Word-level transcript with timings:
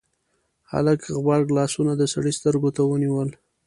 هلک 0.71 0.99
غبرګ 1.15 1.47
لاسونه 1.57 1.93
د 1.97 2.03
سړي 2.13 2.31
سترګو 2.39 2.69
ته 2.75 2.81
ونيول: 2.89 3.29